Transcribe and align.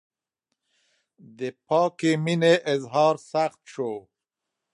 د 1.39 1.41
پاکې 1.67 2.11
مینې 2.23 2.53
اظهار 2.73 3.15
سخت 3.31 3.61
شو. 3.73 3.91